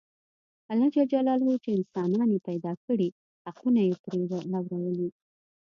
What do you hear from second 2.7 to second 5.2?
کړي حقونه یې پرې لورولي.